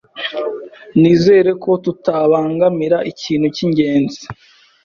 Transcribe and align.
Nizere 0.99 1.51
ko 1.63 1.71
tutabangamira 1.83 2.97
ikintu 3.11 3.47
cyingenzi. 3.55 4.21